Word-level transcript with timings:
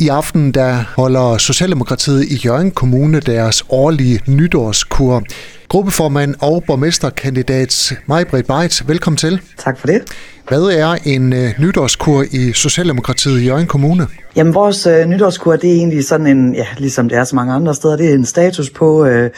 I 0.00 0.08
aften 0.08 0.52
der 0.52 0.84
holder 0.96 1.38
Socialdemokratiet 1.38 2.24
i 2.24 2.36
Jørgen 2.44 2.70
Kommune 2.70 3.20
deres 3.20 3.64
årlige 3.68 4.20
nytårskur. 4.26 5.22
Gruppeformand 5.68 6.34
og 6.40 6.64
borgmesterkandidat 6.66 7.92
Majbrit 8.06 8.46
Beit, 8.46 8.88
velkommen 8.88 9.16
til. 9.16 9.40
Tak 9.58 9.78
for 9.78 9.86
det. 9.86 10.02
Hvad 10.48 10.62
er 10.62 10.96
en 11.04 11.32
uh, 11.32 11.38
nytårskur 11.58 12.24
i 12.30 12.52
Socialdemokratiet 12.52 13.40
i 13.40 13.44
Jørgen 13.44 13.66
Kommune? 13.66 14.06
Jamen 14.38 14.54
vores 14.54 14.86
øh, 14.86 15.06
nytårskur, 15.06 15.56
det 15.56 15.70
er 15.70 15.74
egentlig 15.74 16.04
sådan 16.04 16.26
en, 16.26 16.54
ja, 16.54 16.66
ligesom 16.76 17.08
det 17.08 17.18
er 17.18 17.24
så 17.24 17.36
mange 17.36 17.52
andre 17.52 17.74
steder, 17.74 17.96
det 17.96 18.10
er 18.10 18.14
en 18.14 18.24
status 18.24 18.70
på, 18.70 19.04
øh, 19.04 19.30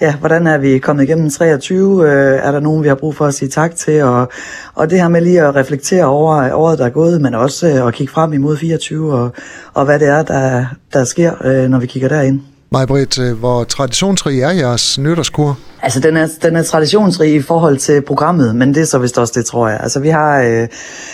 ja, 0.00 0.16
hvordan 0.16 0.46
er 0.46 0.58
vi 0.58 0.78
kommet 0.78 1.02
igennem 1.02 1.30
23, 1.30 2.04
øh, 2.04 2.40
er 2.46 2.52
der 2.52 2.60
nogen, 2.60 2.82
vi 2.82 2.88
har 2.88 2.94
brug 2.94 3.16
for 3.16 3.26
at 3.26 3.34
sige 3.34 3.48
tak 3.48 3.76
til, 3.76 4.02
og, 4.02 4.28
og 4.74 4.90
det 4.90 5.00
her 5.00 5.08
med 5.08 5.20
lige 5.20 5.42
at 5.42 5.54
reflektere 5.54 6.04
over 6.04 6.36
øh, 6.36 6.50
året, 6.52 6.78
der 6.78 6.86
er 6.86 6.90
gået, 6.90 7.20
men 7.20 7.34
også 7.34 7.68
øh, 7.68 7.86
at 7.86 7.94
kigge 7.94 8.12
frem 8.12 8.32
imod 8.32 8.56
24, 8.56 9.14
og, 9.14 9.30
og 9.74 9.84
hvad 9.84 9.98
det 9.98 10.08
er, 10.08 10.22
der, 10.22 10.64
der 10.92 11.04
sker, 11.04 11.46
øh, 11.46 11.68
når 11.70 11.78
vi 11.78 11.86
kigger 11.86 12.08
derind. 12.08 12.40
Majbrit, 12.70 13.18
øh, 13.18 13.38
hvor 13.38 13.64
traditionsrig 13.64 14.40
er 14.40 14.50
jeres 14.50 14.98
nytårskur? 14.98 15.58
Altså, 15.82 16.00
den 16.00 16.16
er, 16.16 16.28
den 16.42 16.56
er 16.56 16.62
traditionsrig 16.62 17.34
i 17.34 17.42
forhold 17.42 17.78
til 17.78 18.02
programmet, 18.02 18.56
men 18.56 18.74
det 18.74 18.80
er 18.80 18.84
så 18.84 18.98
vist 18.98 19.18
også 19.18 19.32
det, 19.36 19.46
tror 19.46 19.68
jeg. 19.68 19.80
Altså, 19.80 20.00
vi 20.00 20.08
har, 20.08 20.42
øh, 20.42 20.68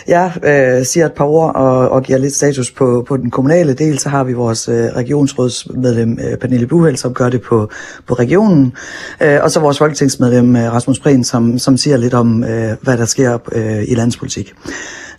jeg 0.08 0.32
øh, 0.42 0.86
siger 0.86 1.06
et 1.06 1.12
par 1.12 1.24
ord 1.24 1.54
og, 1.54 1.88
og 1.88 2.02
giver 2.02 2.18
lidt 2.18 2.34
status 2.34 2.70
på, 2.70 3.04
på 3.08 3.16
den 3.16 3.30
kommunale 3.30 3.74
del, 3.74 3.98
så 3.98 4.08
har 4.08 4.24
vi 4.24 4.32
vores 4.32 4.68
øh, 4.68 4.74
regionsrådsmedlem 4.74 6.18
øh, 6.24 6.38
Pernille 6.38 6.66
Buhel, 6.66 6.96
som 6.96 7.14
gør 7.14 7.28
det 7.28 7.42
på, 7.42 7.70
på 8.06 8.14
regionen, 8.14 8.72
øh, 9.20 9.38
og 9.42 9.50
så 9.50 9.60
vores 9.60 9.78
folketingsmedlem 9.78 10.56
øh, 10.56 10.72
Rasmus 10.72 10.98
Prehn, 10.98 11.24
som, 11.24 11.58
som 11.58 11.76
siger 11.76 11.96
lidt 11.96 12.14
om, 12.14 12.44
øh, 12.44 12.76
hvad 12.82 12.98
der 12.98 13.04
sker 13.04 13.38
øh, 13.52 13.82
i 13.88 13.94
landspolitik. 13.94 14.54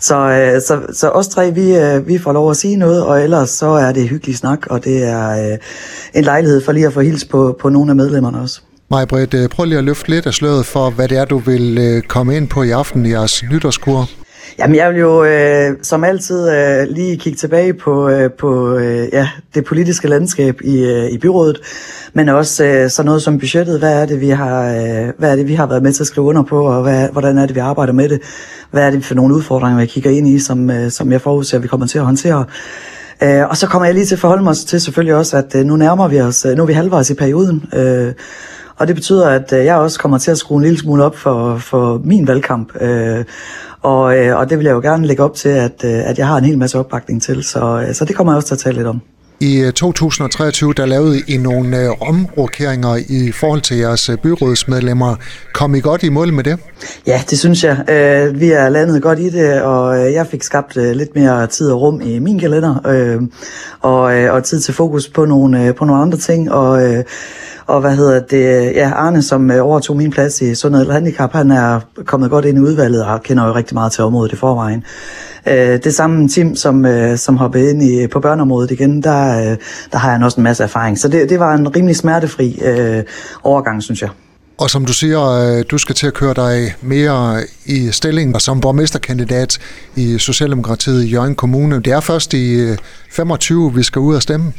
Så, 0.07 0.17
øh, 0.17 0.61
så, 0.61 0.81
så 0.93 1.09
os 1.09 1.27
tre, 1.27 1.51
vi, 1.51 1.75
øh, 1.75 2.07
vi 2.07 2.17
får 2.17 2.33
lov 2.33 2.51
at 2.51 2.57
sige 2.57 2.75
noget, 2.75 3.03
og 3.03 3.23
ellers 3.23 3.49
så 3.49 3.65
er 3.65 3.91
det 3.91 4.09
hyggelig 4.09 4.37
snak, 4.37 4.67
og 4.69 4.83
det 4.83 5.03
er 5.03 5.29
øh, 5.29 5.57
en 6.13 6.23
lejlighed 6.23 6.61
for 6.61 6.71
lige 6.71 6.87
at 6.87 6.93
få 6.93 7.01
hils 7.01 7.25
på, 7.25 7.57
på 7.61 7.69
nogle 7.69 7.91
af 7.91 7.95
medlemmerne 7.95 8.39
også. 8.39 8.61
Majbrit, 8.91 9.29
Britt, 9.29 9.51
prøv 9.51 9.65
lige 9.65 9.77
at 9.77 9.83
løfte 9.83 10.09
lidt 10.09 10.25
af 10.25 10.33
sløret 10.33 10.65
for, 10.65 10.89
hvad 10.89 11.07
det 11.07 11.17
er, 11.17 11.25
du 11.25 11.37
vil 11.37 11.77
øh, 11.77 12.01
komme 12.01 12.37
ind 12.37 12.47
på 12.47 12.63
i 12.63 12.71
aften 12.71 13.05
i 13.05 13.09
jeres 13.09 13.43
nytårskur. 13.51 14.09
Jamen, 14.59 14.75
jeg 14.75 14.89
vil 14.91 14.99
jo 14.99 15.23
øh, 15.23 15.77
som 15.81 16.03
altid 16.03 16.49
øh, 16.49 16.87
lige 16.89 17.17
kigge 17.17 17.37
tilbage 17.37 17.73
på, 17.73 18.09
øh, 18.09 18.31
på 18.31 18.77
øh, 18.77 19.07
ja, 19.13 19.29
det 19.55 19.65
politiske 19.65 20.07
landskab 20.07 20.61
i, 20.61 20.83
øh, 20.83 21.09
i 21.11 21.17
byrådet, 21.17 21.61
men 22.13 22.29
også 22.29 22.65
øh, 22.65 22.89
så 22.89 23.03
noget 23.03 23.21
som 23.21 23.39
budgettet. 23.39 23.79
Hvad 23.79 24.01
er 24.01 24.05
det, 24.05 24.21
vi 24.21 24.29
har, 24.29 24.69
øh, 24.69 25.13
hvad 25.17 25.31
er 25.31 25.35
det, 25.35 25.47
vi 25.47 25.53
har 25.53 25.67
været 25.67 25.83
med 25.83 25.93
til 25.93 26.03
at 26.03 26.07
skrive 26.07 26.27
under 26.27 26.43
på, 26.43 26.65
og 26.65 26.81
hvad, 26.81 27.09
hvordan 27.09 27.37
er 27.37 27.45
det, 27.45 27.55
vi 27.55 27.59
arbejder 27.59 27.93
med 27.93 28.09
det? 28.09 28.21
Hvad 28.71 28.83
er 28.87 28.91
det 28.91 29.05
for 29.05 29.15
nogle 29.15 29.35
udfordringer, 29.35 29.79
vi 29.79 29.85
kigger 29.85 30.11
ind 30.11 30.27
i, 30.27 30.39
som, 30.39 30.69
øh, 30.69 30.91
som 30.91 31.11
jeg 31.11 31.21
forudser, 31.21 31.59
vi 31.59 31.67
kommer 31.67 31.87
til 31.87 31.97
at 31.97 32.05
håndtere? 32.05 32.45
Øh, 33.23 33.49
og 33.49 33.57
så 33.57 33.67
kommer 33.67 33.85
jeg 33.85 33.93
lige 33.95 34.05
til 34.05 34.15
at 34.15 34.19
forholde 34.19 34.43
mig 34.43 34.55
til 34.55 34.81
selvfølgelig 34.81 35.15
også, 35.15 35.37
at 35.37 35.55
øh, 35.55 35.65
nu 35.65 35.75
nærmer 35.75 36.07
vi 36.07 36.21
os, 36.21 36.45
øh, 36.45 36.57
nu 36.57 36.63
er 36.63 36.67
vi 36.67 36.73
halvvejs 36.73 37.09
i 37.09 37.13
perioden, 37.13 37.63
øh, 37.73 38.13
og 38.77 38.87
det 38.87 38.95
betyder, 38.95 39.29
at 39.29 39.53
øh, 39.53 39.65
jeg 39.65 39.75
også 39.75 39.99
kommer 39.99 40.17
til 40.17 40.31
at 40.31 40.37
skrue 40.37 40.57
en 40.57 40.63
lille 40.63 40.79
smule 40.79 41.03
op 41.03 41.15
for, 41.15 41.57
for 41.57 42.01
min 42.03 42.27
valgkamp. 42.27 42.81
Øh, 42.81 43.25
og, 43.81 44.17
øh, 44.17 44.37
og 44.37 44.49
det 44.49 44.57
vil 44.57 44.65
jeg 44.65 44.73
jo 44.73 44.81
gerne 44.81 45.07
lægge 45.07 45.23
op 45.23 45.33
til, 45.33 45.49
at, 45.49 45.83
øh, 45.85 46.09
at 46.09 46.17
jeg 46.17 46.27
har 46.27 46.37
en 46.37 46.45
hel 46.45 46.57
masse 46.57 46.79
opbakning 46.79 47.21
til. 47.21 47.43
Så, 47.43 47.85
øh, 47.87 47.93
så 47.93 48.05
det 48.05 48.15
kommer 48.15 48.33
jeg 48.33 48.37
også 48.37 48.47
til 48.47 48.55
at 48.55 48.59
tale 48.59 48.75
lidt 48.75 48.87
om. 48.87 49.01
I 49.39 49.59
øh, 49.59 49.73
2023 49.73 50.73
der 50.73 50.85
lavede 50.85 51.21
I 51.27 51.37
nogle 51.37 51.79
øh, 51.79 52.01
omrokeringer 52.01 52.95
i 53.09 53.31
forhold 53.31 53.61
til 53.61 53.77
jeres 53.77 54.09
øh, 54.09 54.17
byrådsmedlemmer. 54.17 55.15
Kom 55.53 55.75
I 55.75 55.79
godt 55.79 56.03
i 56.03 56.09
mål 56.09 56.33
med 56.33 56.43
det? 56.43 56.59
Ja, 57.07 57.21
det 57.29 57.39
synes 57.39 57.63
jeg. 57.63 57.77
Vi 58.35 58.51
er 58.51 58.69
landet 58.69 59.01
godt 59.01 59.19
i 59.19 59.29
det, 59.29 59.61
og 59.61 60.13
jeg 60.13 60.27
fik 60.27 60.43
skabt 60.43 60.75
lidt 60.75 61.15
mere 61.15 61.47
tid 61.47 61.71
og 61.71 61.81
rum 61.81 62.01
i 62.01 62.19
min 62.19 62.39
kalender, 62.39 62.75
og, 63.81 64.01
og 64.31 64.43
tid 64.43 64.59
til 64.59 64.73
fokus 64.73 65.09
på 65.09 65.25
nogle, 65.25 65.73
på 65.73 65.85
nogle 65.85 66.01
andre 66.01 66.17
ting. 66.17 66.51
Og, 66.51 67.03
og 67.67 67.81
hvad 67.81 67.95
hedder 67.95 68.19
det? 68.19 68.75
Ja, 68.75 68.91
Arne, 68.91 69.21
som 69.21 69.51
overtog 69.51 69.97
min 69.97 70.11
plads 70.11 70.41
i 70.41 70.55
Sundhed 70.55 70.85
og 70.85 70.93
Handicap, 70.93 71.33
han 71.33 71.51
er 71.51 71.79
kommet 72.05 72.29
godt 72.29 72.45
ind 72.45 72.57
i 72.57 72.61
udvalget 72.61 73.05
og 73.05 73.23
kender 73.23 73.47
jo 73.47 73.55
rigtig 73.55 73.73
meget 73.73 73.91
til 73.91 74.03
området 74.03 74.33
i 74.33 74.35
forvejen. 74.35 74.83
Det 75.83 75.95
samme 75.95 76.27
Tim, 76.27 76.55
som, 76.55 76.85
som 77.15 77.37
hoppede 77.37 77.69
ind 77.69 77.83
i, 77.83 78.07
på 78.07 78.19
børneområdet 78.19 78.71
igen, 78.71 79.03
der, 79.03 79.24
Øh, 79.25 79.57
der 79.91 79.97
har 79.97 80.11
jeg 80.11 80.23
også 80.23 80.37
en 80.37 80.43
masse 80.43 80.63
erfaring. 80.63 80.99
Så 80.99 81.07
det, 81.07 81.29
det 81.29 81.39
var 81.39 81.53
en 81.53 81.75
rimelig 81.75 81.95
smertefri 81.95 82.59
øh, 82.65 83.03
overgang, 83.43 83.83
synes 83.83 84.01
jeg. 84.01 84.09
Og 84.57 84.69
som 84.69 84.85
du 84.85 84.93
siger, 84.93 85.29
øh, 85.29 85.63
du 85.71 85.77
skal 85.77 85.95
til 85.95 86.07
at 86.07 86.13
køre 86.13 86.33
dig 86.33 86.75
mere 86.81 87.43
i 87.65 87.91
stilling 87.91 88.41
som 88.41 88.61
borgmesterkandidat 88.61 89.59
i 89.95 90.17
Socialdemokratiet 90.17 91.03
i 91.03 91.07
Jørgen 91.07 91.35
Kommune. 91.35 91.79
Det 91.79 91.93
er 91.93 91.99
først 91.99 92.33
i 92.33 92.53
øh, 92.53 92.77
25, 93.11 93.75
vi 93.75 93.83
skal 93.83 93.99
ud 93.99 94.15
og 94.15 94.21
stemme. 94.21 94.53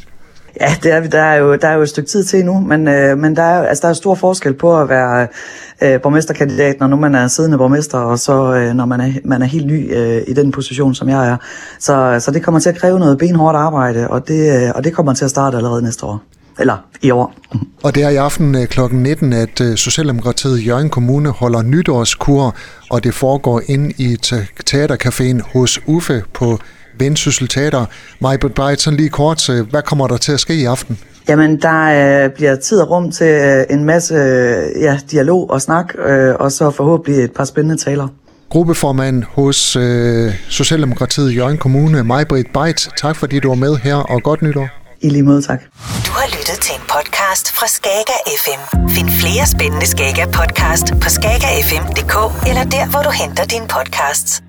Ja, 0.61 0.75
det 0.83 0.93
er 0.93 1.01
vi. 1.01 1.07
Der 1.07 1.23
er 1.23 1.37
jo, 1.37 1.57
der 1.57 1.69
er 1.69 1.75
jo 1.75 1.83
et 1.83 1.89
stykke 1.89 2.11
tid 2.11 2.25
til 2.25 2.45
nu, 2.45 2.61
men, 2.61 2.89
øh, 2.89 3.19
men 3.19 3.37
der, 3.37 3.43
er, 3.43 3.67
altså, 3.67 3.83
der 3.83 3.89
er 3.89 3.93
stor 3.93 4.15
forskel 4.15 4.55
på 4.55 4.81
at 4.81 4.89
være 4.89 5.29
øh, 5.83 6.01
borgmesterkandidat, 6.01 6.81
når 6.81 6.87
nu 6.87 6.97
man 6.97 7.15
er 7.15 7.29
siddende 7.29 7.59
borgmester, 7.59 7.99
og 7.99 8.19
så 8.19 8.55
øh, 8.55 8.75
når 8.75 8.87
man 8.87 9.01
er, 9.01 9.13
man 9.25 9.43
er 9.43 9.47
helt 9.47 9.67
ny 9.67 9.97
øh, 9.97 10.23
i 10.27 10.33
den 10.33 10.53
position, 10.53 10.95
som 10.95 11.09
jeg 11.09 11.29
er. 11.29 11.37
Så, 11.79 12.17
så 12.21 12.31
det 12.31 12.43
kommer 12.43 12.61
til 12.61 12.69
at 12.69 12.77
kræve 12.77 12.99
noget 12.99 13.19
benhårdt 13.19 13.57
arbejde, 13.57 14.09
og 14.09 14.29
det, 14.29 14.63
øh, 14.63 14.73
og 14.75 14.85
det 14.85 14.95
kommer 14.95 15.15
til 15.15 15.25
at 15.25 15.31
starte 15.31 15.57
allerede 15.57 15.83
næste 15.83 16.07
år. 16.07 16.23
Eller 16.59 16.77
i 17.03 17.11
år. 17.11 17.35
Og 17.83 17.95
det 17.95 18.03
er 18.03 18.09
i 18.09 18.17
aften 18.17 18.55
øh, 18.55 18.67
kl. 18.67 18.81
19, 18.93 19.33
at 19.33 19.61
øh, 19.61 19.77
Socialdemokratiet 19.77 20.61
i 20.61 20.65
Jørgen 20.65 20.91
Kommune 20.91 21.31
holder 21.31 21.63
nytårskur, 21.63 22.55
og 22.91 23.05
det 23.05 23.15
foregår 23.15 23.63
ind 23.67 23.93
i 24.01 24.17
teatercaféen 24.71 25.53
hos 25.53 25.81
Uffe 25.87 26.23
på 26.33 26.59
Vendsyssel 26.99 27.49
Teater. 27.49 27.85
Majbert 28.21 28.55
Breit, 28.55 28.81
sådan 28.81 28.97
lige 28.97 29.09
kort, 29.09 29.51
hvad 29.71 29.83
kommer 29.83 30.07
der 30.07 30.17
til 30.17 30.33
at 30.33 30.41
ske 30.41 30.55
i 30.55 30.65
aften? 30.65 30.99
Jamen, 31.29 31.61
der 31.63 32.25
øh, 32.25 32.31
bliver 32.31 32.57
tid 32.57 32.81
og 32.81 32.91
rum 32.91 33.13
til 33.13 33.27
øh, 33.27 33.65
en 33.71 33.85
masse 33.85 34.15
øh, 34.15 34.83
ja, 34.83 34.99
dialog 35.11 35.51
og 35.51 35.63
snak, 35.63 35.95
øh, 36.07 36.35
og 36.35 36.53
så 36.53 36.71
forhåbentlig 36.71 37.25
et 37.25 37.33
par 37.33 37.45
spændende 37.45 37.77
taler. 37.77 38.09
Gruppeformand 38.49 39.23
hos 39.23 39.77
øh, 39.77 40.35
Socialdemokratiet 40.49 41.33
i 41.33 41.35
Jørgen 41.35 41.59
Kommune, 41.59 42.05
Majbrit 42.05 42.47
Beit. 42.55 42.89
Tak 42.97 43.17
fordi 43.17 43.41
du 43.41 43.49
var 43.49 43.55
med 43.55 43.77
her, 43.77 43.95
og 43.95 44.23
godt 44.23 44.43
nytår. 44.43 44.69
I 45.01 45.09
lige 45.09 45.23
måde, 45.23 45.43
tak. 45.43 45.61
Du 46.07 46.11
har 46.11 46.27
lyttet 46.39 46.59
til 46.61 46.75
en 46.75 46.83
podcast 46.95 47.53
fra 47.53 47.67
Skager 47.67 48.19
FM. 48.43 48.89
Find 48.89 49.11
flere 49.11 49.47
spændende 49.47 49.87
Skager 49.87 50.27
podcast 50.27 50.87
på 51.03 51.09
skagerfm.dk 51.09 52.47
eller 52.49 52.65
der, 52.65 52.91
hvor 52.91 53.03
du 53.03 53.11
henter 53.11 53.45
dine 53.45 53.67
podcasts. 53.69 54.46